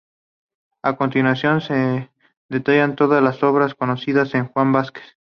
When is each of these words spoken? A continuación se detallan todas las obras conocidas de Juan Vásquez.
A 0.81 0.95
continuación 0.97 1.61
se 1.61 2.09
detallan 2.49 2.95
todas 2.95 3.21
las 3.21 3.43
obras 3.43 3.75
conocidas 3.75 4.31
de 4.31 4.41
Juan 4.41 4.73
Vásquez. 4.73 5.03